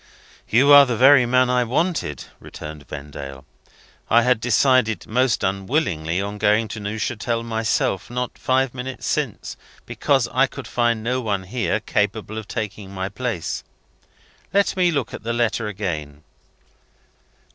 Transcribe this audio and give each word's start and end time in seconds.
"You 0.49 0.71
are 0.71 0.87
the 0.87 0.97
very 0.97 1.27
man 1.27 1.47
I 1.51 1.63
wanted," 1.63 2.23
returned 2.39 2.87
Vendale. 2.89 3.45
"I 4.09 4.23
had 4.23 4.39
decided, 4.41 5.05
most 5.05 5.43
unwillingly, 5.43 6.19
on 6.19 6.39
going 6.39 6.67
to 6.69 6.79
Neuchatel 6.79 7.43
myself, 7.43 8.09
not 8.09 8.35
five 8.35 8.73
minutes 8.73 9.05
since, 9.05 9.57
because 9.85 10.27
I 10.29 10.47
could 10.47 10.67
find 10.67 11.03
no 11.03 11.21
one 11.21 11.43
here 11.43 11.79
capable 11.79 12.39
of 12.39 12.47
taking 12.47 12.89
my 12.91 13.09
place. 13.09 13.63
Let 14.51 14.75
me 14.75 14.89
look 14.89 15.13
at 15.13 15.21
the 15.21 15.33
letter 15.33 15.67
again." 15.67 16.23